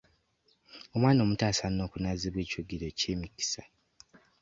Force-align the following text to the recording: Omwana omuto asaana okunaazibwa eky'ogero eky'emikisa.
Omwana 0.95 1.19
omuto 1.23 1.43
asaana 1.51 1.81
okunaazibwa 1.87 2.39
eky'ogero 2.43 2.85
eky'emikisa. 2.91 3.61